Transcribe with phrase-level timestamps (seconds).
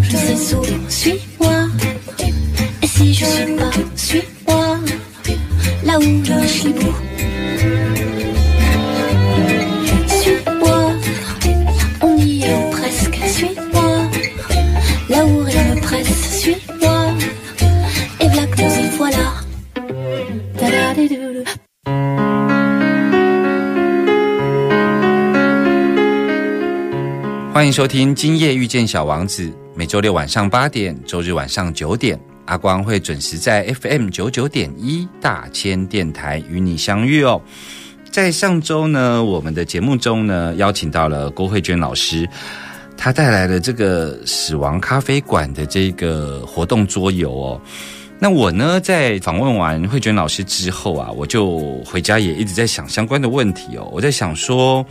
[0.00, 1.68] je sais souvent, suis-moi.
[2.82, 4.78] Et si je suis pas, suis-moi,
[5.84, 6.94] là où je suis beau.
[10.20, 10.92] Suis-moi,
[12.02, 14.10] on y est presque, suis-moi,
[15.08, 17.14] là où rien ne presse, suis-moi.
[18.20, 19.26] Et voilà que nous y voilà.
[20.58, 21.44] Ta-da-di-dou-dou.
[27.52, 29.44] 欢迎收听《今夜遇见小王子》，
[29.92, 37.38] 周六晚上八点，周日晚上九点，阿光会准时在 FM 九九点一大千电台与你相遇哦。
[38.10, 42.26] 在上周呢，我们的节目中呢，邀请到了郭慧娟老师，
[42.96, 47.60] 她带来了这个死亡咖啡馆的这个活动桌游哦。
[48.18, 53.86] 那我呢，在访问完慧娟老师之后啊，我就回家也一直在想相关的问题哦。
[53.92, 54.86] 我在想说。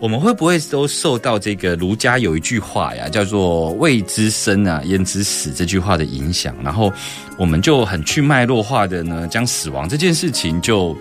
[0.00, 6.54] 我们会不会都受到这个儒家有一句话呀，叫做“未知生啊，焉知死”这句话的影响？
[6.62, 6.92] 然后
[7.38, 10.96] 我们就很去脉络化的呢，将死亡这件事情就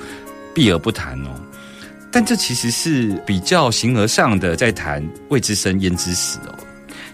[0.54, 1.30] 避而不谈哦。
[2.12, 6.56] 但这其实是比较形而上的在谈“未知生焉知死”哦。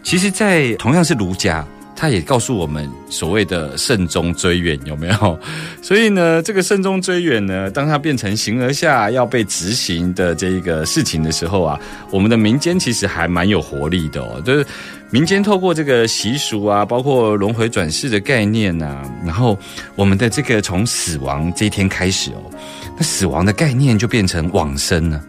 [0.04, 1.66] 其实，在同样是儒家。
[2.02, 5.38] 他也告诉我们所谓的慎终追远有没有？
[5.84, 11.78] 所以呢，这个慎终追远呢，当它变成形而下要被执行的这一个事情的时候啊，
[12.10, 14.42] 我们的民间其实还蛮有活力的哦。
[14.46, 14.66] 就是
[15.10, 19.60] 民间透过这个习俗啊，包括轮回转世的概念啊，然后
[19.98, 22.50] 我们的这个从死亡这一天开始哦，
[22.96, 25.22] 那死亡的概念就变成往生了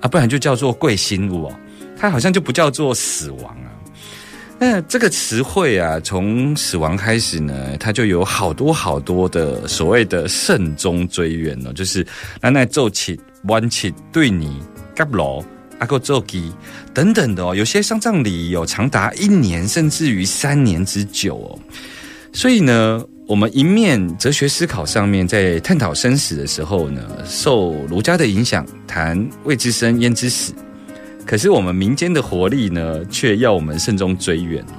[0.00, 1.52] 啊，不然就叫做贵心物哦，
[1.96, 3.74] 它好像就不叫做死亡啊。
[4.64, 12.06] 那这个词汇啊，从死亡开始呢，它就有好多好多的所谓的慎终追远了，就是
[12.40, 13.18] 那那奏起、
[13.48, 14.62] 弯起、对你、
[14.94, 15.44] 嘎罗、
[15.80, 16.52] 阿哥奏基
[16.94, 17.56] 等等的哦。
[17.56, 21.58] 有些丧葬礼有长达一年，甚至于三年之久哦。
[22.32, 30.54] 所以呢，我们一面哲学思考上面在探讨生死的时候呢，受儒家的影响，谈未知生焉知死。
[31.24, 34.74] 可是我们民间的活力呢，却要我们慎重追远哦。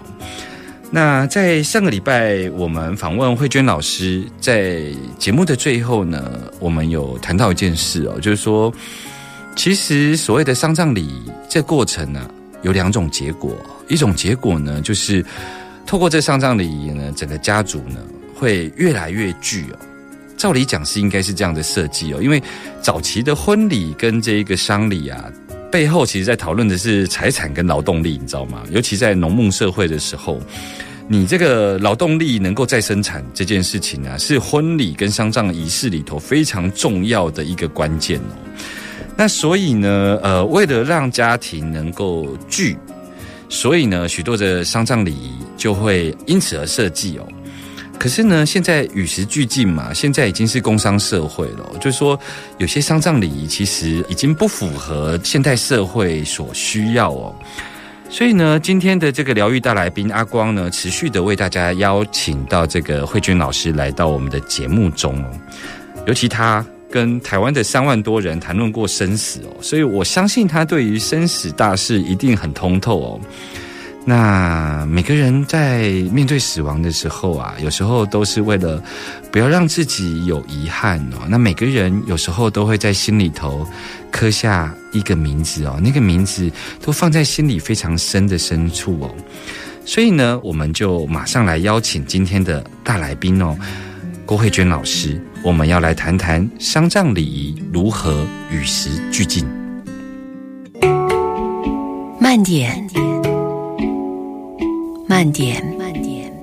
[0.91, 4.83] 那在上个礼拜，我们访问慧娟老师，在
[5.17, 8.71] 节目的最后呢，我们有谈到一件事哦，就是说，
[9.55, 11.09] 其实所谓的丧葬礼
[11.49, 12.29] 这过程呢，
[12.61, 13.55] 有两种结果。
[13.87, 15.25] 一种结果呢，就是
[15.85, 17.97] 透过这丧葬礼呢，整个家族呢
[18.35, 19.79] 会越来越聚哦。
[20.37, 22.41] 照理讲是应该是这样的设计哦，因为
[22.81, 25.25] 早期的婚礼跟这一个丧礼啊。
[25.73, 28.61] 背后其实，在讨论的是财产跟劳动力，你知道吗？
[28.69, 30.39] 尤其在农牧社会的时候，
[31.07, 38.38] 你这个劳动力能够再生产这件事情啊，是婚礼跟丧葬仪式里头非常重要的一个关键哦。
[39.17, 42.78] 那所以呢，呃，为了让家庭能够聚，
[43.50, 47.28] 所以呢，许多的丧葬礼仪就会因此而设计哦。
[48.03, 52.19] 可是呢，现在与时俱进嘛，现在已经是工商社会了，就是说
[52.58, 57.34] 有些丧葬礼仪其实已经不符合现代社会所需要哦。
[58.09, 65.32] 所以呢，今天的这个疗愈大来宾阿光呢，持续的为大家邀请到这个慧君老师来到我们的节目中哦。
[66.06, 73.22] 尤其他跟台湾的三万多人谈论过生死哦，所以我相信他对于生死大事一定很通透哦。
[74.05, 78.84] 那每个人在面对死亡的时候啊，有时候都是为了
[79.32, 81.26] 不要让自己有遗憾哦。
[81.29, 83.66] 那每个人有时候都会在心里头
[84.11, 86.52] 刻下一个名字哦，那个名字
[86.82, 89.16] 都放在心里非常深的深处哦。
[89.85, 93.58] 所以呢，我们就马上来邀请今天的大来宾哦，
[94.26, 99.47] 郭慧娟老师，我们要来谈谈丧葬礼仪如何与时俱进。
[102.20, 102.88] 慢点，
[105.13, 106.33] 慢点，慢点，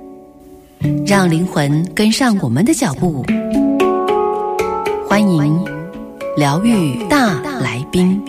[1.04, 3.26] 让灵魂跟上我们的脚步。
[5.08, 5.64] 欢迎
[6.36, 8.22] 疗愈大来宾。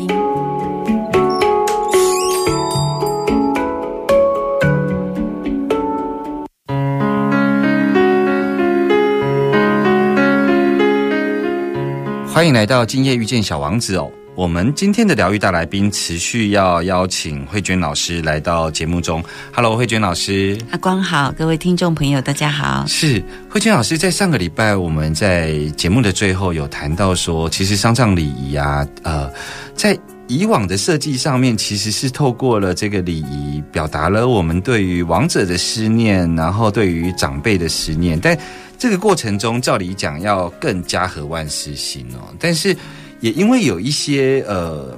[12.34, 14.12] 欢迎来到今夜遇见小王子哦。
[14.42, 19.24] 我们今天的疗愈大来宾持续要邀请慧娟老师来到节目中。
[19.54, 20.58] Hello，慧娟老师。
[20.72, 22.84] 阿光好，各位听众朋友，大家好。
[22.88, 29.32] 是慧娟老师，在上个礼拜我们在节目的最后有谈到说，其实丧葬礼仪啊，呃，
[29.76, 29.96] 在
[30.28, 38.20] 以往的设计上面，其实是透过了这个礼仪，表达了我们对于亡者的思念，然后对于长辈的思念。
[38.20, 38.36] 但
[38.76, 42.76] 这个过程中，照理讲要更加和万事兴哦，但是
[43.22, 44.98] 也因为有一些呃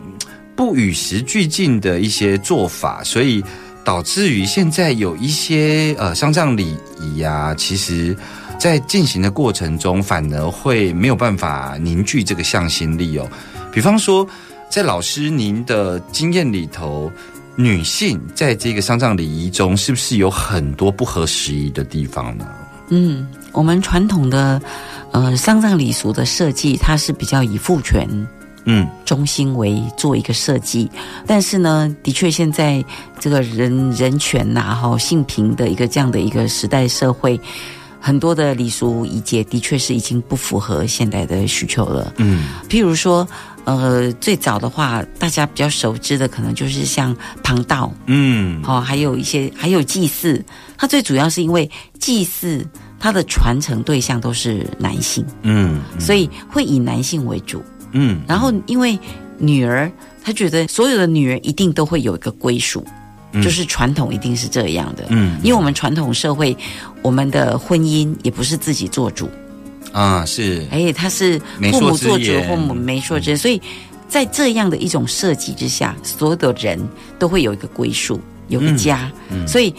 [0.56, 3.44] 不与时俱进的一些做法，所以
[3.84, 8.16] 导致于现在有一些呃丧葬礼仪啊，其实
[8.58, 13.28] 在进行的过程中，反而会没有办法凝聚这个向心力哦。
[13.72, 14.26] 比方说，
[14.70, 17.12] 在老师您的经验里头，
[17.56, 22.48] 女性在这个丧葬礼仪中，是不是有很多不合时宜的地方呢？
[22.90, 24.62] 嗯，我们传统的
[25.14, 28.08] 呃丧葬礼俗的设计，它是比较以父权
[28.66, 28.88] 嗯。
[29.06, 30.90] 中心为做一个设计，
[31.28, 32.84] 但是呢，的确现在
[33.20, 37.40] 这个人人权呐、哈性平的一个这样的一个时代社会，
[38.00, 42.14] 很多的礼俗仪节的确是已经不符合现代的需求了。
[42.18, 42.46] 嗯。
[42.68, 43.28] 譬如说，
[43.66, 48.62] 呃，最早的话，大家比较熟知的可能就是像旁道，嗯。
[48.66, 50.44] 哦，还有一些还有祭祀，
[50.78, 51.70] 它最主要是因为
[52.00, 52.66] 祭祀
[53.04, 57.62] 它的传承对象都是男性，嗯所以会以男性为主。
[57.92, 58.22] 嗯。
[58.26, 58.98] 然后因为
[59.38, 59.92] 女儿，
[60.24, 62.82] 她觉得所有的女儿一定都会有一个归属，
[63.44, 65.04] 就是传统一定是这样的。
[65.10, 66.56] 嗯因为我们传统社会，
[67.02, 69.30] 我们的婚姻也不是自己做主，
[69.92, 70.66] 啊是。
[70.72, 71.38] 哎，他是
[71.74, 73.62] 父母做主妁之言或母没说之言，所以
[74.08, 76.80] 在这样的一种设计之下，所有的人
[77.20, 78.18] 都会有一个归属，
[78.48, 79.46] 有个家，嗯。
[79.46, 79.76] 所以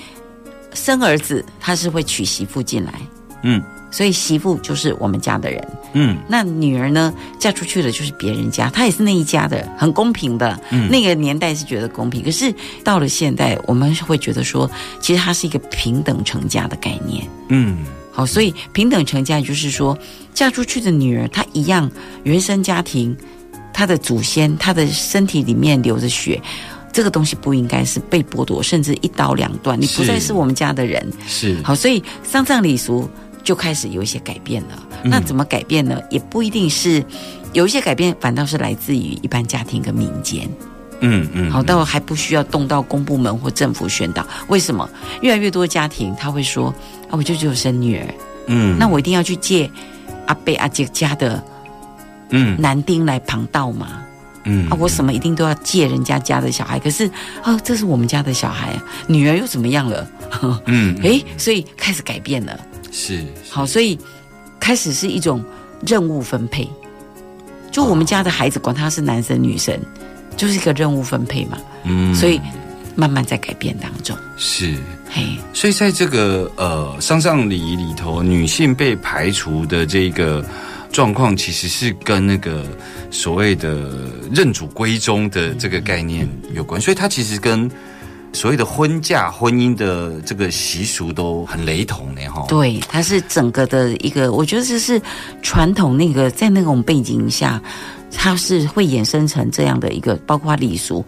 [0.74, 3.00] 生儿子他是会娶媳妇进来，
[3.44, 3.62] 嗯。
[3.90, 6.18] 所以媳妇就是我们家的人，嗯。
[6.26, 10.58] 那女儿呢嫁出去的就是别人家，她也是那一家的，很公平的。
[10.70, 10.88] 嗯。
[10.90, 12.52] 那个年代是觉得公平，可是
[12.82, 14.68] 到了现代，我们会觉得说，
[15.00, 17.24] 其实它是一个平等成家的概念。
[17.50, 17.84] 嗯。
[18.10, 19.96] 好，所以平等成家，也就是说，
[20.32, 21.88] 嫁出去的女儿，她一样
[22.24, 23.16] 原生家庭，
[23.72, 26.40] 她的祖先，她的身体里面流着血，
[26.92, 31.04] 这个东西不应该是被剥夺，甚至一刀两断，你不再是我们家的人。
[31.26, 31.60] 是。
[31.62, 33.10] 好，所以丧葬礼俗
[33.44, 34.70] 就开始有一些改变了。
[35.04, 36.00] 嗯那怎么改变呢？
[36.10, 37.04] 也不一定是
[37.52, 40.48] 有一些改变，反倒是来自于一般家庭跟民间。
[41.00, 44.26] 嗯嗯好，到还不需要动到公部门或政府宣导。
[44.48, 44.88] 为什么？
[45.20, 46.74] 越来越多家庭他会说
[47.10, 48.06] 啊，我就只有生女儿。
[48.46, 49.70] 嗯那我一定要去借
[50.26, 51.42] 阿贝阿姐家的
[52.30, 54.00] 嗯男丁来旁道嘛？
[54.44, 57.10] 嗯啊，我什么一定都要借人家家的小孩，可是
[57.42, 60.08] 啊，这是我们家的小孩啊，女儿又怎么样了？
[60.66, 62.58] 嗯 诶，所以开始改变了。
[62.96, 63.18] 是
[63.50, 63.98] 好，所以
[64.60, 65.44] 开始是一种
[65.84, 66.68] 任务分配，
[67.72, 69.76] 就我们家的孩子，管他是男生女生，
[70.36, 71.58] 就是一个任务分配嘛。
[71.82, 72.14] 嗯。
[72.14, 72.40] 所以
[72.94, 74.76] 慢慢在改变当中，是。
[75.10, 80.44] 嘿，所以在这个呃丧葬礼仪里头，女性被排除的这个
[80.92, 82.64] 状况，其实是跟那个
[83.10, 83.90] 所谓的
[84.32, 87.68] 认祖归宗的这个概念有关，所以它其实跟
[88.34, 92.44] 所谓的婚嫁、婚姻的这个习俗都很雷同呢，哈。
[92.48, 95.00] 对，它是整个的一个，我觉得这是
[95.40, 97.62] 传统那个在那种背景下，
[98.10, 101.04] 它是会衍生成这样的一个，包括礼俗，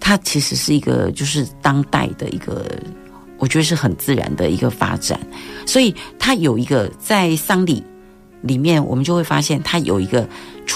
[0.00, 2.64] 它其实是一个就是当代的一个，
[3.36, 5.20] 我觉得是很自然的一个发展，
[5.66, 7.84] 所以它有一个在丧礼
[8.40, 10.26] 里面，我们就会发现它有一个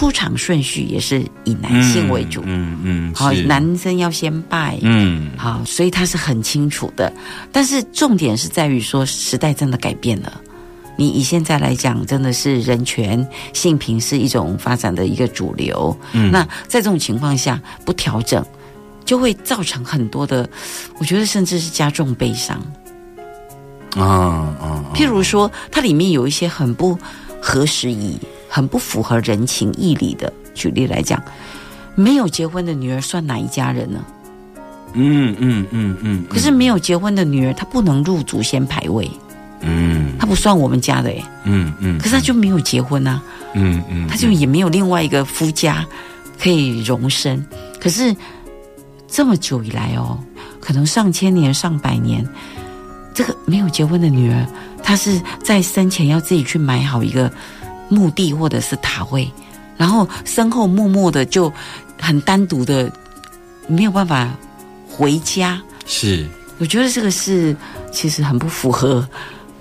[0.02, 7.12] 出场顺序也是以男性为主，嗯嗯，好，是男生要先拜，嗯好，所以他是很清楚的。
[7.52, 10.40] 但是重点是在于说，时代真的改变了。
[10.96, 15.96] 你以现在来讲，真的是人权、性平是一种发展的一个主流。
[16.14, 18.44] 嗯那在这种情况下不调整，
[19.04, 20.50] 就会造成很多的，
[20.98, 22.60] 我觉得甚至是加重悲伤。
[23.94, 24.02] 啊
[24.60, 26.98] 啊，譬如说，它里面有一些很不
[27.40, 28.18] 合时宜、
[28.54, 30.30] 很不符合人情义理的。
[30.52, 31.18] 举例来讲，
[31.94, 34.04] 没有结婚的女儿算哪一家人呢？
[34.92, 39.10] 嗯嗯嗯嗯，可是没有结婚的女儿，她不能入祖先牌位，
[39.62, 41.24] 嗯她不算我们家的哎。
[41.44, 43.22] 嗯嗯，可是她就没有结婚啊，
[43.54, 45.86] 嗯嗯，她就也没有另外一个夫家
[46.38, 47.42] 可以容身。
[47.80, 48.14] 可是
[49.08, 50.18] 这么久以来哦，
[50.60, 52.22] 可能上千年、上百年，
[53.14, 54.46] 这个没有结婚的女儿，
[54.82, 57.32] 她是在生前要自己去买好一个
[57.92, 59.30] 墓地或者是塔位，
[59.76, 61.52] 然后身后默默的就
[62.00, 62.90] 很单独的，
[63.68, 64.30] 没有办法
[64.88, 65.60] 回家。
[65.84, 66.26] 是
[66.58, 67.54] 我觉得这个是
[67.92, 69.06] 其实很不符合，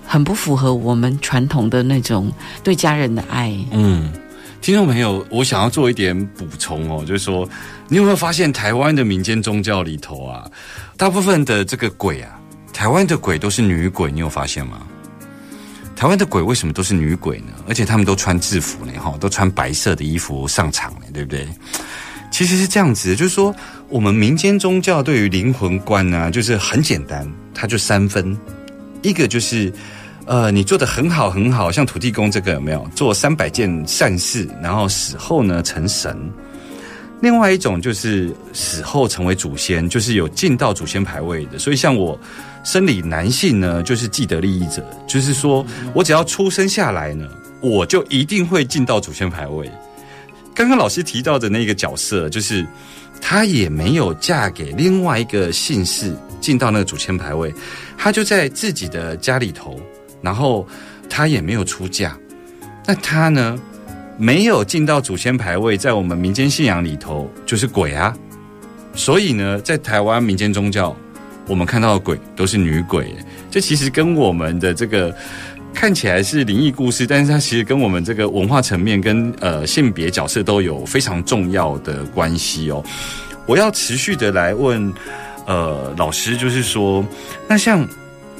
[0.05, 2.31] 很不符合我们传统的那种
[2.63, 3.53] 对家人的爱。
[3.71, 4.13] 嗯，
[4.61, 7.47] 听众朋友，我想要做一点补充哦，就是说，
[7.89, 10.49] 你有没有发现台湾的民间宗教里头啊，
[10.95, 12.39] 大部分的这个鬼啊，
[12.71, 14.81] 台湾的鬼都是女鬼，你有发现吗？
[16.01, 17.53] 台湾的鬼为什么都是女鬼呢？
[17.67, 21.47] 而且他们都穿制服呢，哈，都穿白色的衣服上场呢，对不对？
[22.31, 23.55] 其实是这样子的，就是说，
[23.87, 28.35] 我们民间宗教对于灵魂观呢、就是很简单，它就三分，
[29.03, 29.71] 一个就是。
[30.25, 36.17] 呃，你做的很好很好，像土地公这个有没有做三百件善事，然后死后呢成神？
[37.21, 41.59] 另外一种就是死后成为祖先，就是有进到祖先牌位的。
[41.59, 42.19] 所以像我
[42.63, 47.27] 生理男性呢，就是既得利益者，就是说我只要出生下来呢，
[47.59, 49.69] 我就一定会进到祖先牌位。
[50.53, 52.65] 刚刚老师提到的那个角色，就是
[53.21, 57.53] 她也没有嫁给另外一个姓氏进到那个祖先牌位，
[57.97, 59.79] 她就在自己的家里头。
[60.21, 60.67] 然后
[61.09, 62.15] 她也没有出嫁，
[62.85, 63.59] 那她呢
[64.17, 68.15] 没有进到祖先牌位，在我们民间信仰里头就是鬼啊。
[68.93, 70.95] 所以呢，在台湾民间宗教，
[71.47, 73.15] 我们看到的鬼都是女鬼，
[73.49, 75.15] 这其实跟我们的这个
[75.73, 82.83] 看起来是灵异故事，但是它其实跟我们这个文化层面跟呃性别角色都有非常重要的关系哦。
[83.45, 84.93] 我要持续的来问
[85.45, 87.05] 呃老师，就是说，
[87.47, 87.87] 那像。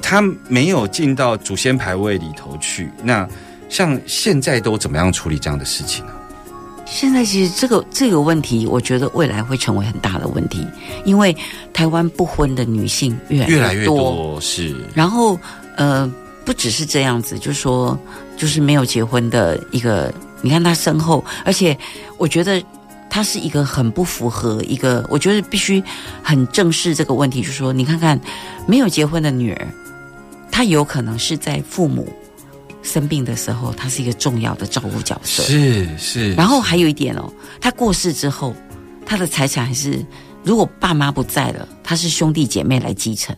[0.04, 2.90] 他没有进到祖先牌位里头去。
[3.04, 3.26] 那
[3.70, 6.12] 像现在都怎么样处理这样的事情呢？
[6.92, 10.68] 现在其实这个这个问题，我觉得未来会成为很大的问题，
[11.06, 11.36] 因为
[11.72, 14.76] 台湾不婚的女性越来越来越多，多是。
[14.94, 15.40] 然后
[15.78, 16.06] 呃，
[16.44, 17.98] 不只是这样子，就是说，
[18.36, 21.76] 就是没有结婚的一个，你看她身后，而且
[22.18, 22.62] 我觉得
[23.10, 25.82] 她是一个很不符合一个，我觉得必须
[26.22, 28.20] 很正视这个问题，就是说，你看看
[28.68, 29.68] 没有结婚的女儿。
[30.52, 32.12] 她有可能是在父母
[32.84, 35.44] 生病的时候，他是一个重要的照顾角色。
[35.44, 36.34] 是是。
[36.34, 38.56] 然后还有一点哦，他过世之后，
[39.06, 40.06] 他的财产还是
[40.44, 43.36] 如果爸妈不在了，他是兄弟姐妹来继承。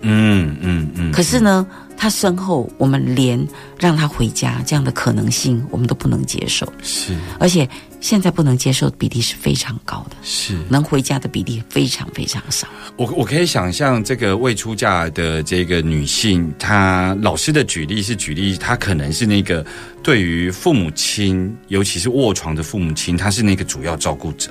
[0.00, 1.12] 嗯嗯嗯。
[1.12, 1.66] 可是呢，
[1.96, 3.42] 他身后我们连
[3.78, 6.70] 让他回家这样的可能性，我们都不能接受。
[6.82, 7.16] 是。
[7.38, 7.68] 而且
[8.04, 10.16] 现在不能接受的比例是非常高的。
[10.22, 10.58] 是。
[10.68, 12.68] 能回家的比例非常非常少。
[12.98, 19.64] 我我可以想象，这个未出嫁的这个女性，她老师的举例是举例，她可能是那个
[20.02, 24.50] 对于父母亲，尤其是卧床的父母亲，她是那个主要照顾者。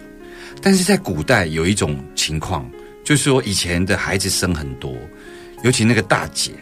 [0.60, 2.68] 但是在古代有一种情况，
[3.04, 4.92] 就是说以前的孩子生很多，
[5.64, 6.54] 尤其那个大姐，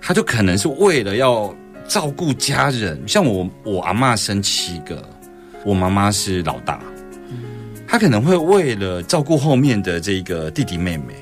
[0.00, 1.52] 她就可能是为了要
[1.88, 5.04] 照顾家人，像我我阿嬷生七个，
[5.64, 6.80] 我妈妈是老大。
[7.86, 11.14] 她可能会为了照顾后面的这个弟弟妹妹，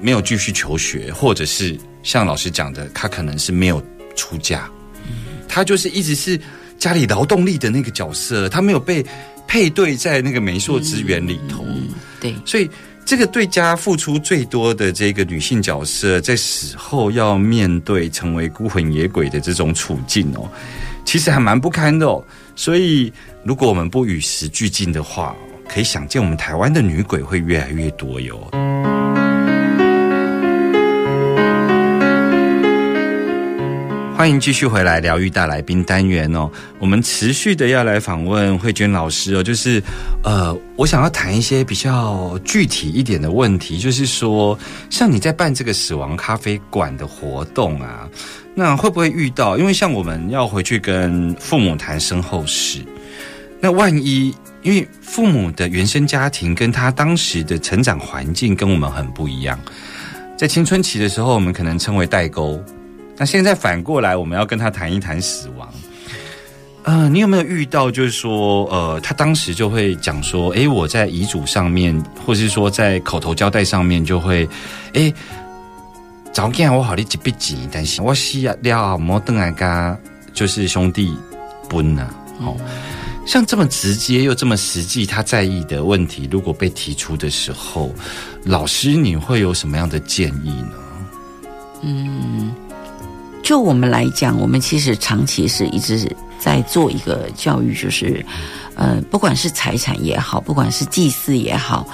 [0.00, 3.80] 没有继续求学，或者是像老师讲的，她可能是没有
[4.16, 4.68] 出嫁，
[5.48, 6.40] 她就是一直是
[6.78, 9.06] 家里劳动力的那个角色，她没有被
[9.46, 11.64] 配对在那个媒妁之源里头。
[12.20, 12.68] 对，所以
[13.04, 20.50] 这个对家付出最多的这个女性角色，在死后要面对成为孤魂野鬼的这种处境哦，
[21.04, 22.20] 其实还蛮不堪的哦。
[22.56, 23.12] 所以
[23.46, 25.32] 如果我们不与时俱进的话，
[25.68, 28.36] 可以想见，我们台湾的女鬼会越来越多哟。
[34.16, 36.50] 欢迎继续回来疗愈大来宾单元哦。
[36.80, 39.80] 我们持续的要来访问慧娟老师哦，就是
[40.24, 44.58] 呃，我想要谈一些比较具体一点的问题，就是说，
[44.90, 48.08] 像你在办这个死亡咖啡馆的活动啊，
[48.56, 49.56] 那会不会遇到？
[49.56, 52.80] 因为像我们要回去跟父母谈身后事，
[53.66, 54.32] 那万一？
[54.62, 59.58] 因为父母的原生家庭跟他当时的成长环境跟我们很不一样，
[60.36, 62.62] 在青春期的时候，我们可能称为代沟。
[63.16, 65.68] 那现在反过来，我们要跟他谈一谈死亡。
[66.84, 74.48] 呃，你有没有遇到，就是说，呃，他当时就会讲说，诶，我在遗嘱上面，或是说在口头交代上面，就会，
[74.92, 75.12] 诶，
[76.32, 79.98] 早见我好你几笔钱，但是我需要了莫等来家，
[80.32, 81.12] 就是兄弟
[81.68, 82.08] 分呐，
[82.38, 82.56] 哦。
[83.26, 87.92] 像这么直接又这么实际，他在意的问题，如果被提出的时候，
[88.44, 90.72] 老师你会有什么样的建议呢？
[91.82, 92.54] 嗯，
[93.42, 98.24] 就我们来讲，我们其实长期是一直在做一个教育，就是
[98.76, 101.86] 呃，不管是财产也好，不管是祭祀也好，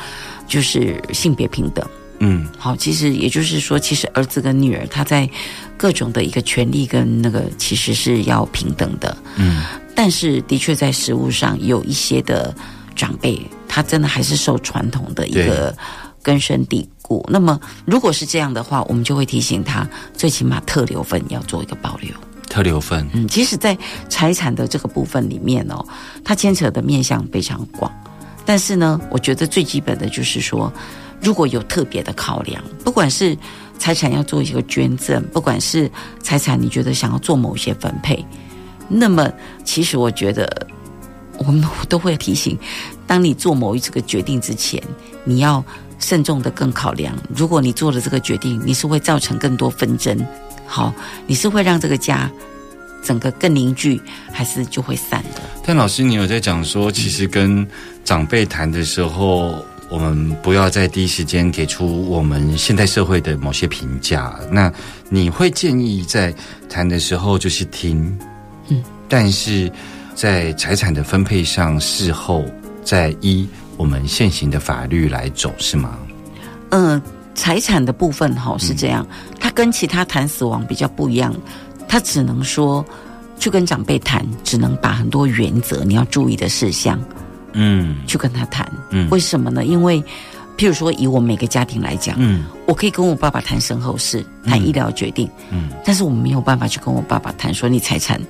[0.47, 1.85] 就是性别平等。
[2.25, 5.29] 嗯好，其实也就是说，其实儿子跟女儿他在
[5.77, 9.17] 各种的一个权利跟那个其实是要平等的。
[9.37, 12.55] 嗯但是的确在食物上有一些的
[12.95, 15.75] 长辈，他真的还是受传统的一个
[16.23, 17.25] 根深蒂固。
[17.29, 22.11] 那么如果是这样的话，我们就会提醒他，最起码特留份要做一个保留。
[22.49, 23.77] 特留份，嗯，其实，在
[24.11, 25.83] 财产的这个部分里面哦，
[26.23, 27.91] 它牵扯的面向非常广。
[28.45, 30.71] 但是呢，我觉得最基本的就是说，
[31.23, 33.35] 如果有特别的考量，不管是
[33.79, 35.91] 财产要做一个捐赠，不管是
[36.23, 38.23] 财产你觉得想要做某些分配，
[38.93, 39.33] 那么
[39.65, 40.67] 其实我觉得
[41.39, 42.59] 我们都会提醒，
[43.07, 44.83] 当你做某一这个决定之前，
[45.25, 45.65] 你要
[45.99, 47.17] 慎重的更考量。
[47.35, 50.17] 如果你做了这个决定，你是会造成更多纷争，
[50.67, 50.93] 好，
[51.27, 52.31] 你是会让这个家
[53.03, 55.41] 整个更凝聚，还是就会散的？
[55.65, 57.67] 但老师，你有在讲说，其实跟
[58.05, 64.39] 长辈谈的时候，我们不要在第一时间给出我们现代社会的某些评价。
[64.51, 64.73] 那
[65.09, 66.35] 你会建议在
[66.69, 68.19] 谈的时候就是听，
[68.69, 69.71] 嗯，但是
[70.15, 72.45] 在财产的分配上，事后
[72.85, 75.99] 再依我们现行的法律来走，是吗？
[76.71, 77.01] 嗯、
[77.35, 79.07] 财产的部分哈是这样，
[79.39, 81.35] 它跟其他谈死亡比较不一样，
[81.89, 82.85] 它只能说
[83.39, 86.99] 去跟长辈谈，只能把很多原则你要注意的事项
[87.53, 87.97] 嗯。
[88.07, 88.71] 去跟他谈。
[88.91, 89.09] 嗯。
[89.11, 89.65] 为什么呢？
[89.65, 90.03] 因为
[90.57, 92.45] 譬如说以我们每个家庭来讲，嗯。
[92.67, 95.71] 我可以跟我爸爸谈身后事，谈医疗决定，嗯。
[95.85, 98.21] 但是我们没有办法去跟我爸爸谈说你财产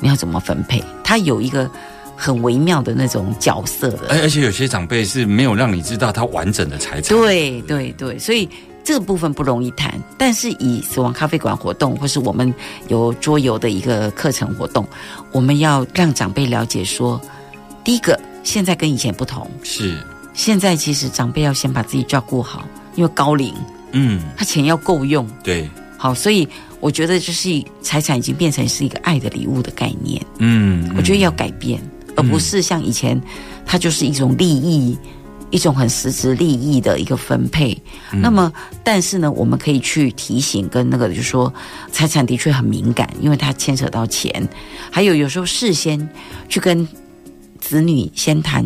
[0.00, 1.70] 你要怎么分配，他有一个
[2.16, 4.08] 很微妙的那种角色的。
[4.08, 7.16] 而而且有些长辈是没有让你知道他完整的财产。
[7.16, 8.48] 对对对，所以
[8.82, 9.94] 这个部分不容易谈。
[10.18, 12.52] 但是以死亡咖啡馆活动，或是我们
[12.88, 14.86] 有桌游的一个课程活动，
[15.32, 17.20] 我们要让长辈了解说，
[17.84, 19.98] 第一个现在跟以前不同，是，
[20.32, 23.54] 现在其实长辈要先把自己照顾好，因为高龄，
[23.92, 25.28] 嗯，他钱要够用。
[25.42, 26.48] 对，好，所以
[26.80, 31.80] 我觉得就是财产已经变成是一个爱的礼物的概念，嗯，我觉得要改变，
[32.16, 33.20] 而不是像以前，
[33.66, 34.96] 它就是一种利益，
[35.50, 37.76] 一种很实质利益的一个分配。
[38.12, 41.52] 那么，但是呢，我们可以去提醒跟那个，就是说，
[41.92, 44.48] 财产的确很敏感，因为它牵扯到钱，
[44.90, 46.08] 还有有时候事先
[46.48, 46.86] 去跟
[47.60, 48.64] 子女先谈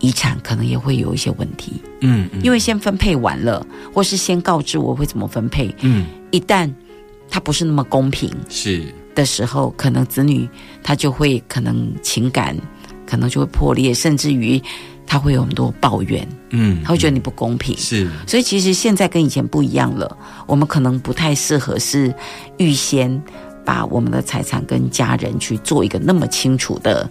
[0.00, 2.42] 遗产，可能也会有一些问题，嗯嗯。
[2.42, 6.04] 因为先分配完了，或是先告知我会怎么分配，嗯。
[6.30, 6.68] 一旦
[7.34, 10.48] 它不是那么公平，是，的时候，可能子女
[10.84, 12.56] 他就会可能情感
[13.04, 14.62] 可能就会破裂，甚至于
[15.04, 17.76] 他会有很多抱怨，嗯，他会觉得你不公平。
[17.76, 20.16] 是，所以其实现在跟以前不一样了，
[20.46, 22.14] 我们可能不太适合是
[22.58, 23.20] 预先
[23.64, 27.10] 把我们的财产跟家人去做一个那么清楚的，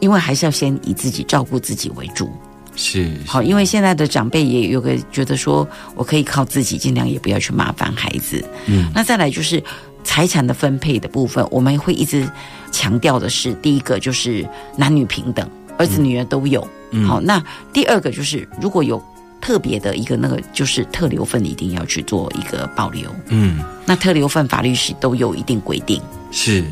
[0.00, 2.28] 因为还是要先以自己照顾自己为主。
[2.76, 8.44] 是，好，因为现在的长辈也有个觉得说我可以靠自己，尽量也不要去麻烦孩子。
[8.66, 9.62] 嗯那再来就是
[10.04, 12.30] 财产的分配的部分，我们会一直
[12.70, 16.66] 强调的是，第一个就是男女平等，儿子女儿都有。
[16.90, 19.02] 嗯好，那第二个就是如果有
[19.40, 23.10] 特别的一个那个，就是特留份一定要去做一个保留。
[23.28, 23.58] 嗯。
[23.84, 26.00] 那特留份法律是都有一定规定。
[26.30, 26.64] 是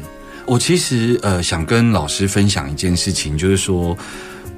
[0.46, 3.96] 我其实呃想跟老师分享一件事情，就是说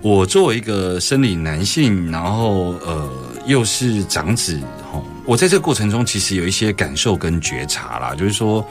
[0.06, 3.10] 我作为一个生理男性，然后呃
[3.44, 4.56] 又是长子，
[4.92, 8.64] 吼、我在这个过程中其实有一些感受跟觉察啦，就是说，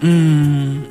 [0.00, 0.82] 嗯，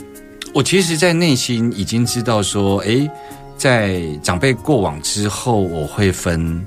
[0.54, 3.12] 我其实，在内心已经知道说，诶，
[3.58, 6.66] 在长辈过往之后，我会分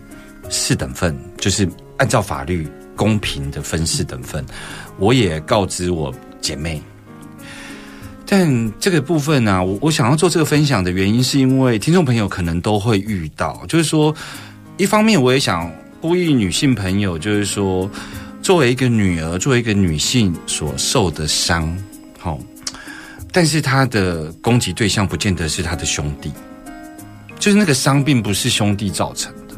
[0.51, 4.45] 四等份，就是按照法律公平的分四等份。
[4.99, 6.83] 我也告知我姐妹，
[8.35, 14.14] 但这个部分呢、我我想要做这个分享的原因，是因为听众朋友可能都会遇到，就是说，
[14.79, 17.90] 一方面我也想呼吁女性朋友，就是说，
[18.40, 21.77] 作为一个女儿，作为一个女性所受的伤，
[22.18, 22.38] 好、
[23.31, 26.33] 但是她的攻击对象不见得是她的兄弟，
[27.38, 29.55] 就是那个伤并不是兄弟造成的，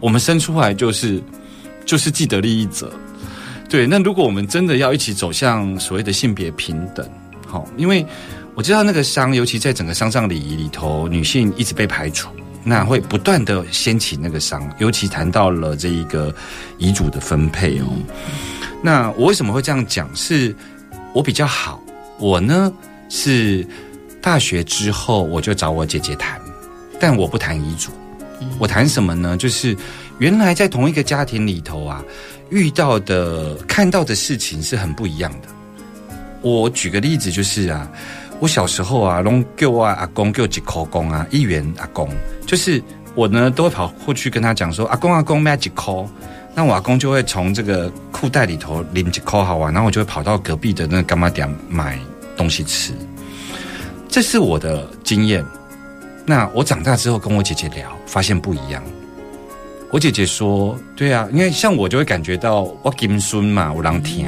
[0.00, 1.22] 我们生出来就是
[1.84, 2.90] 就是既得利益者，
[3.68, 7.06] 对，那如果我们真的要一起走向所谓的性别平等，
[7.54, 8.04] 好，因为
[8.56, 12.28] 我知道那个伤，尤其在整个丧葬礼仪里头，女性一直被排除，
[12.64, 16.34] 那会不断的掀起那个伤，尤其谈到了这一个
[16.78, 17.86] 遗嘱的分配哦。
[18.82, 20.10] 那我为什么会这样讲？
[20.16, 20.52] 是
[21.12, 21.80] 我比较好，
[22.18, 22.72] 我呢
[23.08, 23.64] 是
[24.20, 26.40] 大学之后我就找我姐姐谈，
[26.98, 27.92] 但我不谈遗嘱，
[28.58, 29.36] 我谈什么呢？
[29.36, 29.76] 就是
[30.18, 32.02] 原来在同一个家庭里头啊，
[32.50, 35.53] 遇到的、看到的事情是很不一样的。
[36.44, 37.90] 我举个例子，就是啊，
[38.38, 42.06] 我小时候啊，拢给我阿公给我几口公啊，一元阿公，
[42.46, 42.82] 就是
[43.14, 46.06] 我呢都会跑过去跟他讲说，阿公阿公买几口，
[46.54, 51.98] 那我阿公就会从这个裤袋里头拎几口好玩，然后我就会跑到隔壁的那个干妈店买
[52.36, 52.92] 东西吃，
[54.06, 55.42] 这是我的经验。
[56.26, 58.82] 那我长大之后跟我姐姐聊，发现不一样。
[59.90, 64.26] 我姐姐说：“对啊，因为像我就会感觉到我金孙嘛，我让听。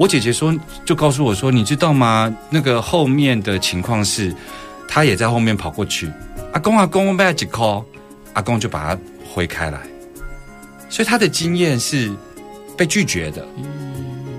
[0.00, 2.34] 我姐姐说，就告诉我说，你知道吗？
[2.48, 4.34] 那个后面的情况是，
[4.88, 6.10] 她也在后面跑过去，
[6.54, 7.84] 阿公阿公我被几扣，
[8.32, 9.78] 阿公就把他挥开来。
[10.88, 12.10] 所以他的经验是
[12.78, 13.46] 被拒绝的。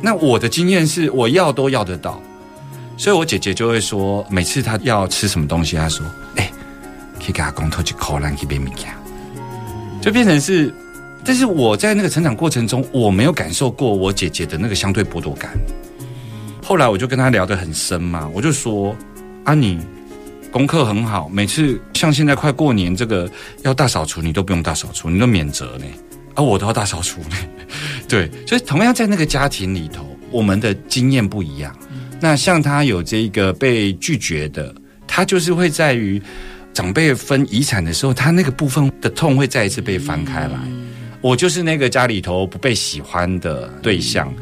[0.02, 2.20] 那我的经验是我要都要得到，
[2.98, 6.04] 所以我姐姐就会说，每次她要吃什么东西，她说：
[6.38, 6.52] 哎，
[7.20, 8.92] 可以给阿公偷几扣，让去变物件。
[10.02, 10.74] 就变成是，
[11.24, 15.52] 但是我在那个成长过程中，我没有感受过我姐姐的那个相对剥夺感。
[16.64, 18.96] 后来我就跟她聊得很深嘛，我就说：
[19.44, 19.80] 啊，你
[20.52, 23.30] 功课很好，每次像现在快过年，这个
[23.64, 25.86] 要大扫除，你都不用大扫除，你都免责呢，
[26.34, 27.36] 啊，我都要大扫除呢。
[28.10, 31.76] 对，所以同样在那个家庭里头，我们的经验不一样。
[32.20, 34.74] 那像他有这个被拒绝的，
[35.08, 36.22] 他就是会在于。
[36.74, 40.58] 长辈分遗产的时候，他那个部分的痛会再一次被翻开来。
[41.22, 44.34] 我就是那个家里头不被喜欢的对象。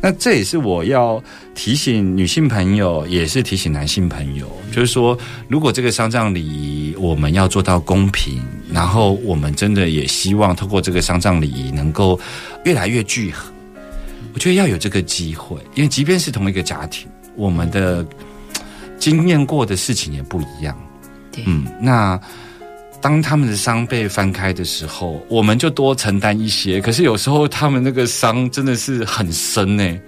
[0.00, 1.22] 那这也是我要
[1.54, 5.16] 提醒女性朋友，也是提醒男性朋友，就是说，
[5.48, 12.20] 如果这个丧葬礼仪我们要做到公平，然后我们真的也希望透过这个丧葬礼仪能够
[12.64, 13.50] 越来越聚合。
[14.34, 18.04] 我觉得要有这个机会，因为即便是同一个家庭，我们的
[18.98, 20.78] 经验过的事情也不一样。
[21.46, 22.20] 嗯，那
[23.04, 26.80] 当他们的伤被翻开的时候，我们就多承担一些。
[26.80, 30.00] 可是有时候他们那个伤真的是很深呢。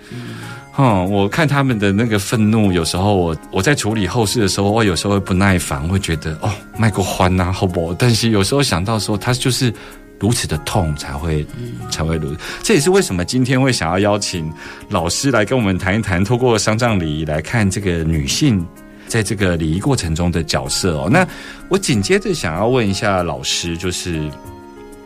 [0.78, 7.92] 嗯，我看他们的那个愤怒，有时候我我在处理后事的时候，我有时候会不耐烦，会觉得哦，卖过欢呐，好不？
[7.98, 9.70] 但是有时候想到说，他就是
[10.18, 11.44] 如此的痛，才会
[11.90, 12.38] 才会如此。
[12.62, 14.50] 这也是为什么今天会想要邀请
[14.88, 18.66] 老师来跟我们谈一谈，透过丧葬礼仪来看这个女性。
[19.08, 21.26] 在这个礼仪过程中的角色哦，那
[21.68, 24.30] 我紧接着想要问一下老师，就是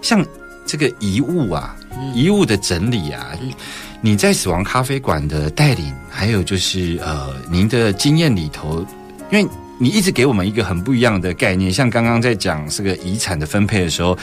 [0.02, 0.24] 像
[0.66, 1.76] 这个遗物啊，
[2.14, 3.30] 遗物的整理啊，
[4.00, 8.84] 你在死亡咖啡馆的带领，还有就是呃，您的经验里头，
[9.30, 9.46] 因为
[9.78, 14.16] 你一直给我们一个很不一样的概念，像刚刚在讲这个遗产的分配的时候，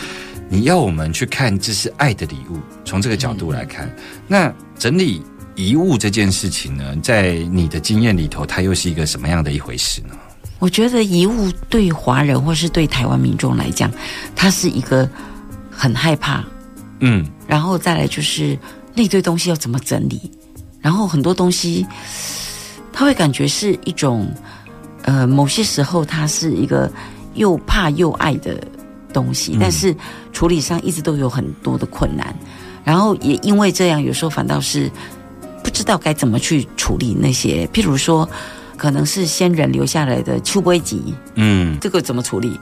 [0.49, 3.93] 你要我们去看这是爱的礼物，从这个角度来看，
[4.27, 5.23] 那整理。
[5.57, 10.09] 遗物这件事情呢，在你的经验里头，它又是一个什么样的一回事呢？
[10.59, 13.91] 我觉得遗物对华人或是对台湾民众来讲，
[14.35, 15.09] 它是一个
[15.71, 16.45] 很害怕，
[16.99, 18.57] 嗯，然后再来就是
[18.93, 20.31] 那堆东西要怎么整理，
[20.79, 21.83] 然后很多东西
[22.93, 24.31] 他会感觉是一种，
[25.01, 26.91] 呃，某些时候它是一个
[27.33, 28.61] 又怕又爱的
[29.11, 29.95] 东西，但是
[30.31, 32.35] 处理上一直都有很多的困难，
[32.83, 34.91] 然后也因为这样，有时候反倒是。
[35.77, 38.27] 不知道该怎么去处理那些，譬如说，
[38.77, 42.59] 可能是先人留下来的秋波集，嗯，这个怎么处理？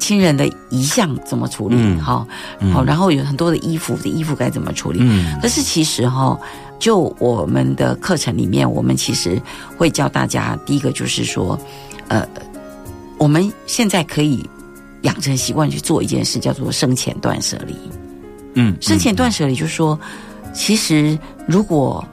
[0.00, 1.76] 亲人的遗像怎么处理？
[2.00, 2.26] 好，
[2.72, 4.98] 好，然后有很多的衣服的衣服该怎么处理？
[5.00, 6.36] 嗯，可是其实哈，
[6.80, 9.40] 就我们的课程里面，我们其实
[9.76, 11.56] 会教大家，第一个就是说，
[12.08, 12.28] 呃，
[13.16, 14.44] 我们现在可以
[15.02, 17.76] 养成习惯去做一件事，叫做生前断舍离。
[18.54, 19.96] 嗯，生前断舍离就是说，
[20.52, 22.04] 其实如果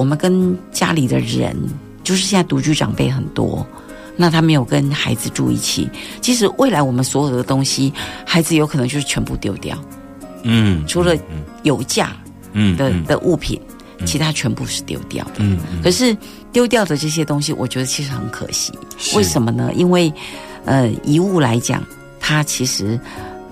[0.00, 1.54] 我们跟家里的人，
[2.02, 3.66] 就是现在独居长辈很多，
[4.16, 5.90] 那他没有跟孩子住一起。
[6.22, 7.92] 其实未来我们所有的东西，
[8.24, 9.76] 孩子有可能就是全部丢掉。
[10.42, 11.14] 嗯，除了
[11.64, 12.16] 有价
[12.54, 13.60] 嗯的的物品，
[14.06, 15.32] 其他全部是丢掉的。
[15.40, 16.16] 嗯，可是
[16.50, 18.72] 丢掉的这些东西，我觉得其实很可惜。
[19.14, 19.70] 为什么呢？
[19.74, 20.10] 因为
[20.64, 21.84] 呃，遗物来讲，
[22.18, 22.98] 它其实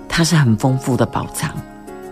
[0.07, 1.55] 它是很丰富的宝藏。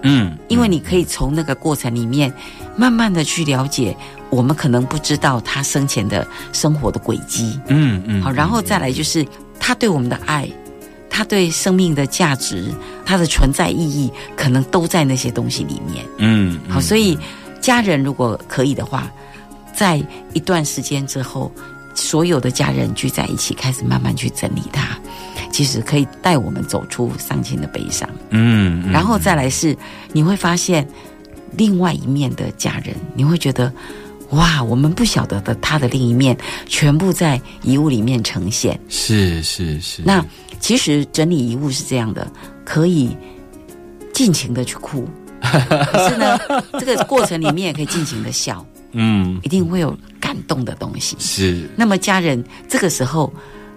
[0.03, 2.31] 嗯，因为你可以从那个过程里面，
[2.75, 3.97] 慢慢的去了解
[4.29, 7.59] 我们可能不知道他生前的生活的轨迹。
[7.67, 9.25] 嗯嗯，好，然后再来就是
[9.59, 10.47] 他对我们的爱，
[11.09, 12.73] 他对生命的价值，
[13.05, 16.05] 他的存在意义，可能都在那些东西里面。
[16.17, 17.17] 嗯，好，所以
[17.61, 19.11] 家人如果可以的话，
[19.75, 21.51] 在一段时间之后，
[21.95, 24.97] 所有的家人聚在一起，开始慢慢去整理他。
[25.49, 29.75] 其实可以带我们走出丧亲的悲伤，嗯，然后再来是
[30.11, 30.87] 你会发现
[31.53, 33.73] 另外一面的家人，你会觉得
[34.31, 38.79] 哇，我们不晓得的他的另一面，全部在遗物里面呈现。
[38.89, 40.01] 是是是。
[40.05, 40.25] 那
[40.59, 42.29] 其实整理遗物是这样的，
[42.65, 43.15] 可以
[44.13, 45.07] 尽情的去哭，
[45.41, 46.37] 可是呢，
[46.79, 49.97] 这个过程里面也可以尽情的笑，嗯，一定会有。
[50.19, 51.15] 感动的东西。
[51.19, 53.31] 是那么家人这个时候，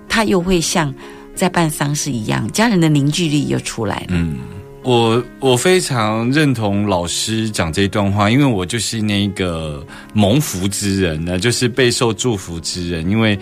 [0.09, 0.93] 他又会像
[1.33, 4.07] 在办丧事一样，家人的凝聚力又出来了。
[4.09, 4.39] 嗯，
[4.83, 13.39] 我我非常认同老师讲这段话，因为我就是那个蒙福之人呢，就是备受祝福之人，因为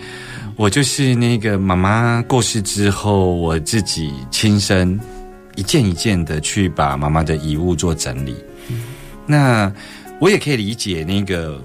[0.57, 4.99] 我就是那个妈妈过世之后，我自己亲身
[5.55, 8.35] 一件一件的去把妈妈的遗物做整理。
[9.25, 9.71] 那
[10.19, 11.63] 我也可以理解那个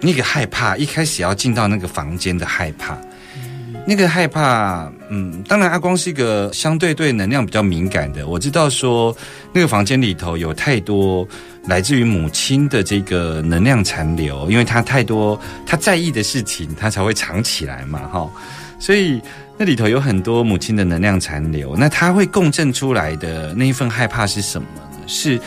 [0.00, 2.98] 那个害怕，一开始要进到那个房间的害怕。
[3.88, 8.26] 那个害怕，嗯，当然阿光是一个相对对能量比较敏感的。
[8.26, 9.16] 我知道说
[9.52, 11.26] 那个房间里头有太多
[11.66, 18.28] 来自于母亲的这个能量残留，因为他太多他在意的事情，他才会藏起来嘛，哈。
[18.80, 19.22] 所以
[19.56, 24.98] 那里头有很多母亲的能量残留，那他会共振出来的那一份害怕是什么呢？
[25.06, 25.40] 是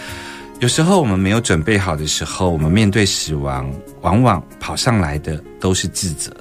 [0.62, 6.32] 有时候我们没有准备好的时候，我们面对死亡，往往跑上来的都是自责。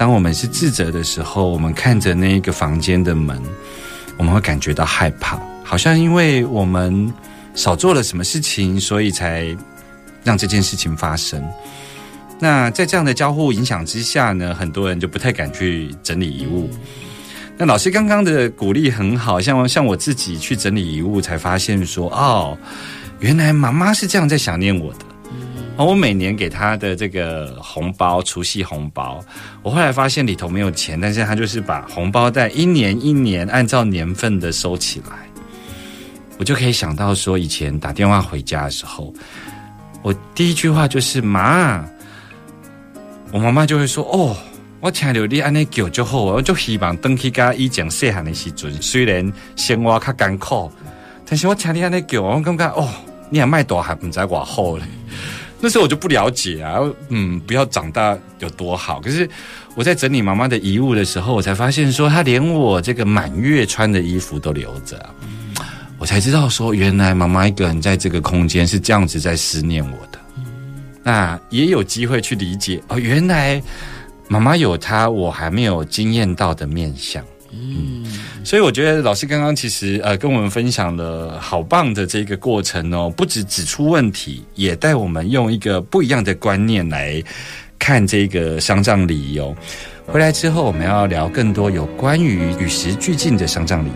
[0.00, 3.38] 当我们是自责的时候，我们看着那一个房间的门，
[4.16, 7.12] 我们会感觉到害怕，好像因为我们
[7.54, 9.54] 少做了什么事情，所以才
[10.24, 11.46] 让这件事情发生。
[12.38, 16.70] 那在这样的交互影响之下呢，很多人就不太敢去整理遗物。
[17.58, 22.56] 那老师刚刚的鼓励很好，像像我自己去整理遗物，才发现说，哦，
[23.18, 25.09] 原来妈妈是这样在想念我的。
[25.84, 29.24] 我每年给他的这个红包，除夕红包，
[29.62, 35.16] 我后来发现里头没有钱，但是他就是把红包袋一年一年按照年份的收起来，
[36.38, 39.12] 我就可以想到说，以前打电话回家的时候，
[40.02, 41.84] 我第一句话就是妈，
[43.32, 44.36] 我妈妈就会说哦，
[44.80, 50.70] 我听到你安尼叫就好，我就希望登去家以前细汉的时阵，虽然生活较艰苦，
[51.24, 52.88] 但是我听你安尼叫，我感觉哦，
[53.30, 54.84] 你也卖大还唔知我好咧。
[55.60, 56.78] 那时候我就不了解啊，
[57.10, 59.00] 嗯，不要长大有多好。
[59.00, 59.28] 可是
[59.74, 64.98] 我在整理妈妈的遗物的时候，我才发现说，她连我这个满月穿的衣服都留着，
[65.98, 70.18] 我才知道说，原来妈妈一个人在这个空间是这样子在思念我的。
[71.02, 73.62] 那也有机会去理解哦，原来
[74.28, 77.24] 妈妈有她我还没有经验到的面相。
[77.52, 78.04] 嗯，
[78.42, 87.22] 所以我觉得老师刚刚其实呃跟我们分享了好棒的这个过程哦，不止指出问题，也带我们用一个不一样的观念来
[87.78, 89.54] 看这个丧葬礼仪哦。
[90.06, 93.92] 回来之后，我们要聊更多有关于与时俱进的丧葬礼仪。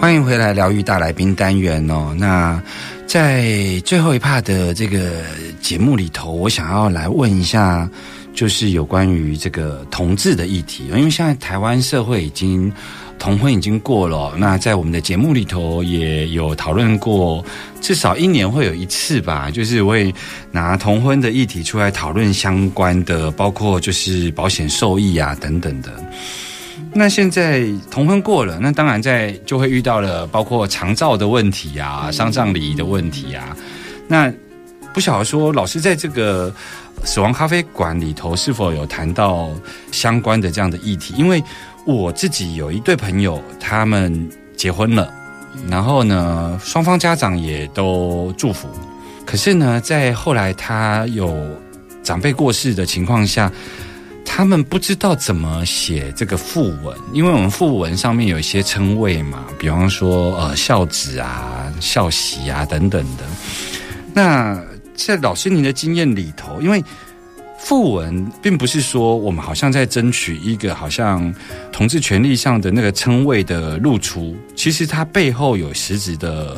[0.00, 2.14] 欢迎回来，疗愈大来宾单元哦。
[2.16, 2.62] 那
[3.08, 5.24] 在最后一 part 的这个
[5.60, 7.90] 节目里头，我想要来问一下，
[8.36, 12.70] 就是有关于这个同志的议题，因为现在台湾社会已经
[13.18, 17.42] 同婚已经过了，那在我们的节目里头也有讨论过，
[17.80, 20.14] 至少一年会有一次吧，就是会
[20.52, 25.90] 拿同婚的议题出来讨论相关的，包括就是保险受益啊等等的。
[26.92, 33.56] 那现在同婚过了，那当然在就会遇到了包括长照的问题啊、丧葬礼仪的问题啊。
[34.06, 34.30] 那
[34.92, 36.54] 不晓得说老师在这个
[37.06, 39.48] 死亡咖啡馆里头是否有谈到
[39.92, 41.14] 相关的这样的议题？
[41.16, 41.42] 因为
[41.86, 45.10] 我自己有一对朋友，他们结婚了，
[45.70, 48.68] 然后呢，双方家长也都祝福，
[49.24, 51.34] 可是呢，在后来他有
[52.02, 53.50] 长辈过世的情况下。
[54.28, 63.24] 他们不知道怎么写这个副文，因为我们副文上面有一些称谓嘛，比方说呃孝子啊、孝媳啊等等的。
[64.12, 64.60] 那
[64.96, 66.82] 在老师您的经验里头，因为
[67.58, 71.34] 副文并不是说我们好像在争取一个好像
[71.72, 76.56] 同志权利上的那个称谓的露出，其实它背后有实质的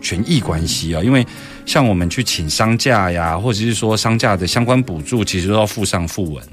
[0.00, 1.02] 权益关系啊。
[1.02, 1.26] 因为
[1.66, 6.44] 像我们去请商假呀，或者是说商假的相关补助，其实都要附上副文。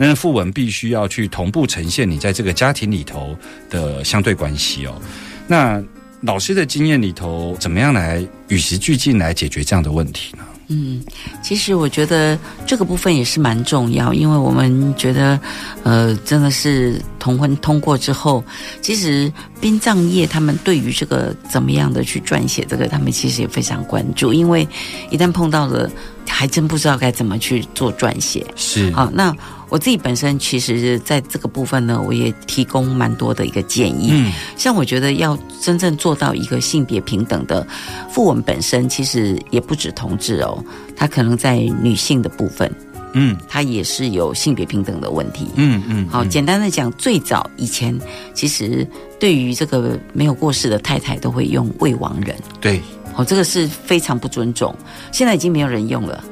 [0.00, 3.36] 那副文必须要去同步呈现你在这个家庭里头
[3.68, 5.00] 的相对关系哦。
[5.46, 5.82] 那
[6.20, 10.44] 老师的经验里头，怎么样来与时俱进来解决这样的问题呢？
[10.68, 11.02] 嗯，
[11.42, 15.40] 其实我觉得这个部分也是蛮重要，因为我们觉得，
[15.82, 18.44] 呃，真的是同婚通过之后，
[18.82, 24.68] 其实殡葬业他们对于这个怎么样的去撰写这个，他们其实也非常关注，因为
[25.10, 25.90] 一旦碰到了，
[26.28, 28.46] 还真不知道该怎么去做撰写。
[28.54, 29.34] 是好，那
[29.68, 34.10] 我自己本身其实在这个部分呢，我也提供蛮多的一个建议。
[34.12, 37.66] 嗯，像我觉得要真正做到一个性别平等的
[38.10, 40.62] 副文本身，其实也不止同志哦，
[40.96, 42.70] 他可能在女性的部分，
[43.12, 45.46] 嗯它也是有性别平等的问题。
[45.56, 47.98] 嗯嗯，好，嗯简单的讲，最早以前
[48.34, 48.86] 其实
[49.20, 52.34] 对于这个没有过世的太太，都会用未亡人。
[52.60, 52.80] 对，
[53.16, 54.74] 哦，这个是非常不尊重。
[55.12, 56.24] 现在已经没有人用了，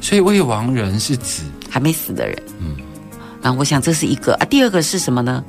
[0.00, 1.42] 所以未亡人是指
[1.78, 2.36] 还没死的人。
[2.58, 2.74] 嗯，
[3.40, 5.44] 然后我想这是一个啊，第二个是什么呢？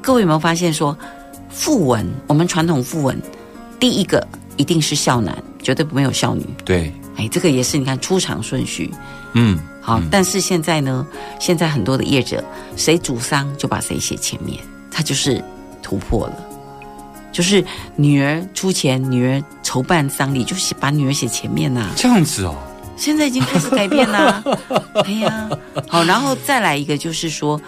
[0.00, 0.96] 各位有没有发现说，
[1.52, 3.20] 讣文我们传统讣文，
[3.80, 4.24] 第一个
[4.56, 6.46] 一定是孝男，绝对没有孝女。
[6.64, 8.88] 对，哎，这个也是你看出场顺序。
[9.32, 11.04] 嗯，好，但是现在呢，
[11.40, 12.42] 现在很多的业者，
[12.76, 14.56] 谁主丧就把谁写前面，
[14.92, 15.42] 他就是
[15.82, 16.36] 突破了，
[17.32, 17.62] 就是
[17.96, 22.54] 女儿出钱，女儿筹办丧礼，就是把女儿写前面呐、这样子哦，
[22.98, 24.42] 现在已经开始改变啦。
[25.06, 25.48] 哎呀，
[25.86, 27.58] 好，然后再来一个就是说，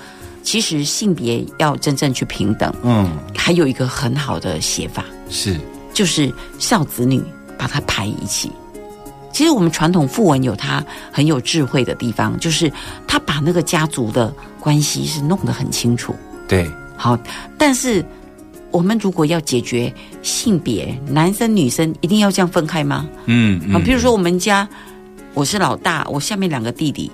[0.42, 5.56] 其实性别要真正去平等，嗯，还有一个很好的写法，是，
[5.94, 7.22] 就是孝子女
[7.56, 8.50] 把它排一起。
[9.32, 12.70] 其实我们传统父文有他很有智慧的地方，就是
[13.06, 16.14] 他把那个家族的关系是弄得很清楚。
[16.48, 17.16] 对，好，
[17.56, 18.04] 但是
[18.72, 23.08] 我们如果要解决性别，男生女生一定要这样分开吗？
[23.26, 24.68] 嗯啊，比如说我们家
[25.34, 27.10] 我是老大，我下面两个弟弟。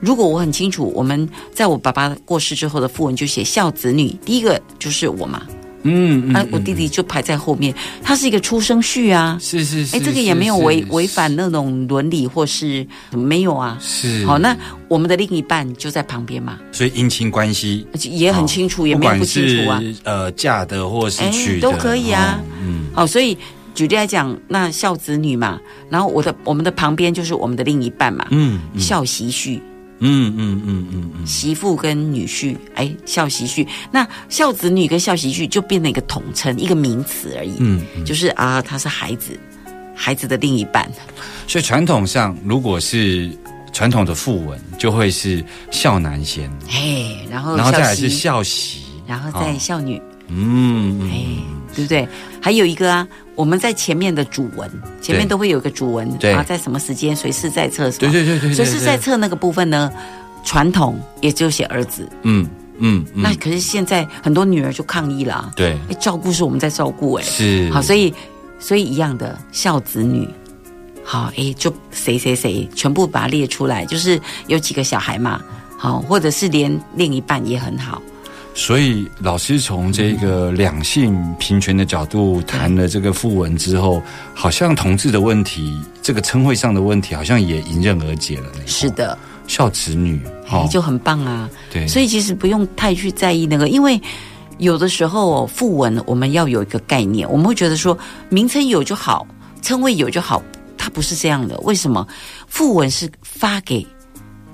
[0.00, 5.42] 如果我很清楚，我们在我爸爸过世之后的父文就写孝子女，第一个就是我嘛，
[5.82, 13.78] 嗯啊，我弟弟就排在后面，他是一个出生序啊，是是是，哎，这个也没有违违反那种伦理或是没有啊。
[13.80, 14.24] 是。
[14.26, 14.56] 好，那
[14.88, 19.82] 我们的另一半就在旁边嘛，所以姻亲关系也很清楚，也没有不清楚啊。
[20.04, 22.40] 呃嫁的或是哎娶的都可以啊。
[22.40, 23.36] 哦嗯，好，所以
[23.74, 28.80] 举例来讲，那孝子女嘛，然后我的我们的旁边就是我们的另一半嘛，嗯嗯。
[28.80, 29.58] 孝媳婿，
[30.00, 38.04] 嗯嗯嗯嗯嗯，媳妇跟女婿，哎，孝媳婿，那孝子女跟孝媳婿就变成一个统称，一个名词而已，嗯嗯。
[38.04, 39.38] 就是啊，他是孩子，
[39.94, 40.90] 孩子的另一半，
[41.46, 43.30] 所以传统上如果是
[43.72, 51.16] 传统的父文，就会是孝男先，哎，然后然后再来是孝媳，然后再哦孝女，嗯嗯哎，
[51.74, 52.08] 对不对？
[52.40, 53.06] 还有一个啊，
[53.40, 56.30] 我们在前面的主文，前面都会有一个主文，对。
[56.30, 59.90] 啊，在什么时间随时在册，对对对对对，随时在册那个部分呢，
[60.44, 65.70] 传统也只有写儿子，嗯嗯嗯，那可是现在很多女儿就抗议了啊，对。
[65.88, 67.70] 哎，照顾是我们在照顾，哎，是。
[67.70, 68.12] 好，所以
[68.58, 70.28] 所以一样的孝子女，
[71.02, 75.40] 好，哎，就谁谁谁全部把它列出来，就是有几个小孩嘛，
[75.78, 78.02] 好，或者是连另一半也很好，
[78.60, 84.02] 所以老师从这个两性平权的角度谈了这个父文之后，
[84.34, 88.46] 好像同志的问题，这个称谓上的问题，好像也迎刃而解了。
[88.66, 90.20] 是的，孝子女，
[90.50, 91.48] 哦哎，就很棒啊。
[91.72, 93.98] 对，所以其实不用太去在意那个，因为
[94.58, 99.26] 有的时候哦，副文我们要有一个概念，我们会觉得说名称有就好，
[99.62, 100.42] 称谓有就好，
[100.76, 101.58] 它不是这样的。
[101.60, 102.06] 为什么？
[102.46, 103.86] 副文是发给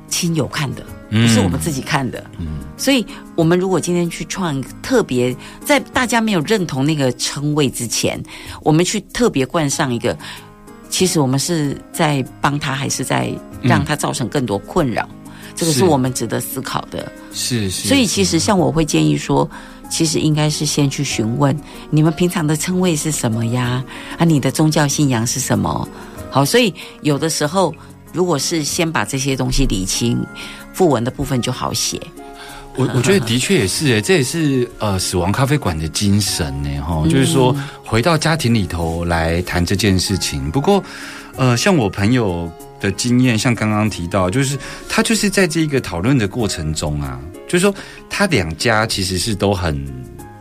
[0.09, 2.25] 亲友看的，不是我们自己看的。
[2.39, 2.47] 嗯
[2.79, 8.23] 所以，我们如果今天去创特别，在大家没有认同那个称谓之前，
[8.63, 10.15] 我们去特别冠上一个，
[10.91, 15.09] 其实我们是在帮他，还是在让他造成更多困扰？
[15.55, 17.11] 这个是是我们值得思考的。
[17.33, 19.49] 是是，所以其实像我会建议说，
[19.89, 23.83] 其实应该是先去询问你们平常的称谓是什么呀？
[24.19, 25.89] 啊，你的宗教信仰是什么？
[26.31, 27.75] 好，所以有的时候
[28.13, 30.23] 如果是先把这些东西理清，
[30.77, 31.99] 副文的部分就好写。
[32.77, 40.51] 我我觉得的确也是诶，这也是呃死亡咖啡馆的精神呢，哈、就是说回到家庭里头来谈这件事情。
[40.51, 40.85] 不过，
[41.37, 44.59] 呃，像我朋友的经验，像刚刚提到，就是
[44.91, 47.75] 他就是在这个讨论的过程中啊，就是说
[48.11, 49.83] 他两家其实是都很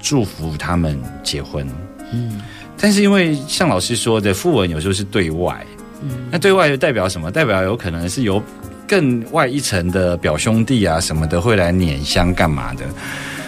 [0.02, 1.66] 祝福他们结婚，
[2.12, 2.42] 嗯
[2.78, 5.66] 但是因为像老师说的，副文有时候是对外，
[6.02, 7.32] 嗯那对外又代表什么？
[7.32, 8.44] 代表有可能是由
[8.88, 12.86] 更外一层的表兄弟啊什么的会来碾香干嘛的。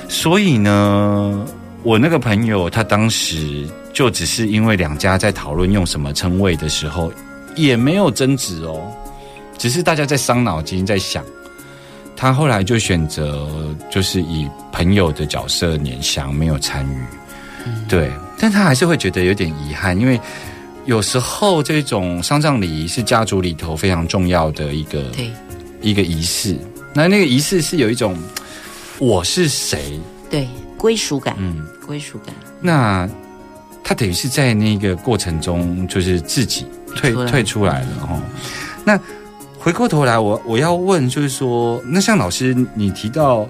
[0.10, 1.45] 所以呢，
[1.84, 7.12] 我那个朋友他当时就只是因为两家在讨论用什么称谓的时候，
[7.56, 8.91] 也没有争执哦，
[9.58, 11.23] 只是大家在伤脑筋在想。
[12.15, 13.47] 他后来就选择
[13.91, 16.97] 就是以朋友的角色碾香，没有参与。
[17.88, 20.19] 对，但他还是会觉得有点遗憾，因为
[20.88, 25.29] 有时候这种丧葬礼仪是家族里头非常重要的一个对
[25.81, 26.58] 一个仪式。
[26.94, 28.17] 那那个仪式是有一种
[28.98, 32.33] 我是谁，对，归属感，嗯，归属感。
[32.62, 33.08] 那
[33.83, 36.65] 他等于是在那个过程中，就是自己
[36.96, 38.21] 退退出来了哦。
[38.85, 38.98] 那
[39.60, 43.46] 回过头来，我我要问，就是说，那像老师你提到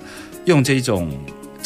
[0.46, 1.12] 用这种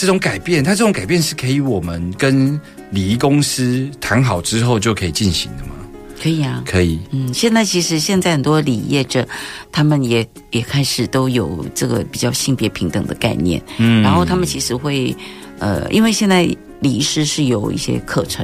[0.01, 5.75] 这种改变，它这种改变是可以我们跟礼仪公司谈好之后就可以进行的吗？
[6.19, 9.27] 可以啊，可以，嗯，现在其实现在很多礼业者，
[9.71, 14.01] 他们也也开始都有这个比较性别平等的概念，嗯。
[14.01, 15.15] 然后他们其实会，
[15.59, 16.45] 呃，因为现在
[16.79, 18.43] 礼仪师是有一些课程，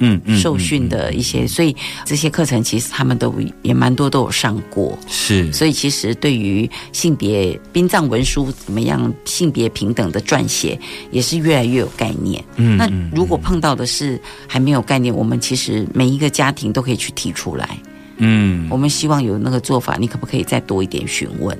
[0.00, 1.74] 嗯嗯受训的一些，所以
[2.04, 3.32] 这些课程其实他们都
[3.62, 4.98] 也蛮多都有上过。
[5.06, 10.78] 是，所以其实对于性别殡葬文书怎么样性别平等的撰写，
[11.10, 12.42] 也是越来越有概念。
[12.56, 17.78] 嗯那如果碰到的是还没有概念，我们其实每一个家庭都可以去提出来。
[18.16, 21.56] 嗯我们希望有那个做法，你可不可以再多一点询问？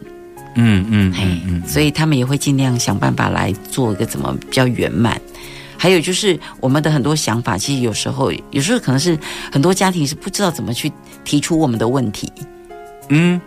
[0.56, 5.20] 嗯嗯嘿嗯嗯，所以他们也会尽量想办法来做一个怎么比较圆满。
[5.82, 9.18] 还有就是我们的很多想法，其实有时候有时候可能是
[9.50, 10.92] 很多家庭是不知道怎么去
[11.24, 12.30] 提出我们的问题，
[13.08, 13.40] 嗯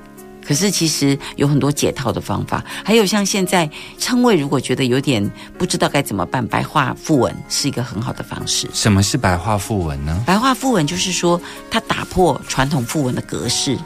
[0.43, 2.65] 可是其实有很多解套的方法。
[2.83, 3.69] 还有像现在
[3.99, 8.67] 称谓，如果觉得有点不知道该怎么办，白话副文是一个很好的方式。
[8.73, 10.23] 什么是白话副文呢？
[10.25, 13.77] 白话副文就是说，它打破传统副文的格式，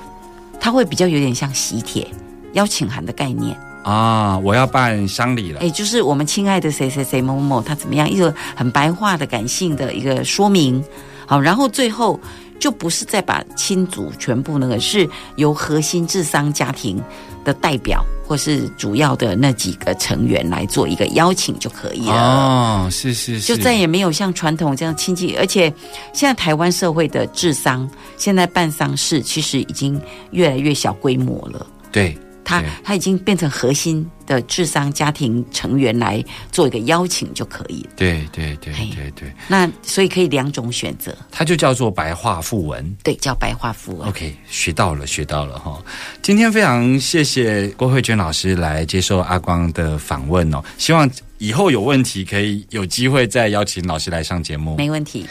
[0.58, 2.08] 它会比较有点像喜帖、
[2.54, 3.60] 邀请函的概念。
[3.88, 5.62] 啊，我要办丧礼了。
[5.62, 8.10] 哎，就是我们亲爱的谁谁谁某某某，他怎么样？
[8.10, 10.84] 一个很白话的、感性的一个说明。
[11.26, 12.20] 好，然后最后
[12.60, 15.08] 就不是再把亲族全部那个，是
[15.38, 17.02] 由核心智商家庭
[17.46, 22.14] 的代表或是主要的那几个成员来做一个邀请就可以了。
[22.14, 25.74] 哦，是是是，就再也没有像传统这样亲戚，而且
[26.12, 29.98] 现在台湾社会的智商，现在办丧事其实已经
[30.32, 31.66] 越来越小规模了。
[31.90, 32.18] 对，
[32.48, 37.90] 他他已经变成核心的智商家庭成员来做一个邀请就可以了。
[37.98, 42.98] 对对对对对，那所以可以两种选择，它就叫做白话副文。
[43.04, 44.08] 对，叫白话符文。
[44.08, 45.78] OK，学到了，学到了哈！
[46.22, 54.78] 今天非常谢谢郭慧娟老师来接受阿光的访问哦，希望以后有问题可以有机会再邀请老师来上节目。
[54.78, 55.26] 没问题，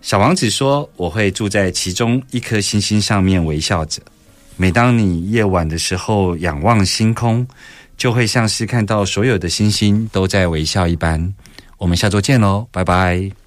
[0.00, 4.00] 小王子说：“我会住在其中一颗星星上面微笑着。
[4.56, 7.46] 每当你夜晚的时候仰望星空，
[7.96, 11.34] 就会像是看到所有的星星都在微笑一般。”
[11.78, 13.45] 我们下周见喽，拜拜。